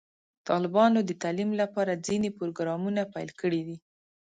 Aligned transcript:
طالبانو 0.49 0.99
د 1.05 1.11
تعلیم 1.23 1.51
لپاره 1.61 2.01
ځینې 2.07 2.29
پروګرامونه 2.37 3.01
پیل 3.13 3.29
کړي 3.41 3.61
دي. 3.67 3.77